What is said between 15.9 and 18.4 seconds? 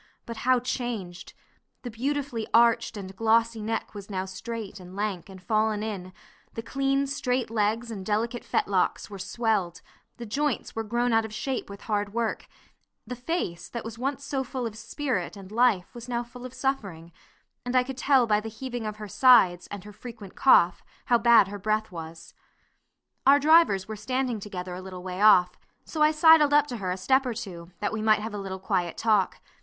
was now full of suffering, and I could tell by